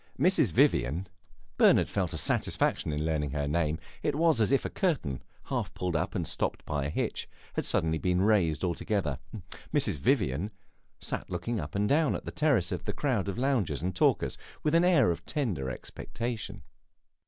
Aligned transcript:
Mrs. 0.17 0.51
Vivian 0.51 1.05
Bernard 1.59 1.87
felt 1.87 2.11
a 2.11 2.17
satisfaction 2.17 2.91
in 2.91 3.05
learning 3.05 3.33
her 3.33 3.47
name; 3.47 3.77
it 4.01 4.15
was 4.15 4.41
as 4.41 4.51
if 4.51 4.65
a 4.65 4.69
curtain, 4.71 5.21
half 5.43 5.71
pulled 5.75 5.95
up 5.95 6.15
and 6.15 6.27
stopped 6.27 6.65
by 6.65 6.85
a 6.85 6.89
hitch, 6.89 7.29
had 7.53 7.67
suddenly 7.67 7.99
been 7.99 8.23
raised 8.23 8.63
altogether 8.63 9.19
Mrs. 9.71 9.97
Vivian 9.97 10.49
sat 10.99 11.29
looking 11.29 11.59
up 11.59 11.75
and 11.75 11.87
down 11.87 12.19
the 12.23 12.31
terrace 12.31 12.71
at 12.71 12.85
the 12.85 12.93
crowd 12.93 13.29
of 13.29 13.37
loungers 13.37 13.83
and 13.83 13.95
talkers 13.95 14.39
with 14.63 14.73
an 14.73 14.83
air 14.83 15.11
of 15.11 15.23
tender 15.27 15.69
expectation. 15.69 16.63